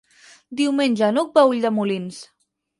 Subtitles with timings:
[0.61, 2.21] Diumenge n'Hug va a Ulldemolins.